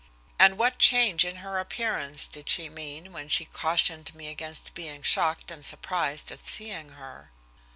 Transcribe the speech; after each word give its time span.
And 0.39 0.57
what 0.57 0.79
change 0.79 1.23
in 1.23 1.35
her 1.35 1.59
appearance 1.59 2.25
did 2.27 2.49
she 2.49 2.69
mean 2.69 3.11
when 3.11 3.29
she 3.29 3.45
cautioned 3.45 4.15
me 4.15 4.29
against 4.29 4.73
being 4.73 5.03
shocked 5.03 5.51
and 5.51 5.63
surprised 5.63 6.31
at 6.31 6.43
seeing 6.43 6.93
her? 6.93 7.29